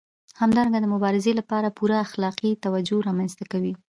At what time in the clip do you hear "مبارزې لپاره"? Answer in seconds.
0.93-1.75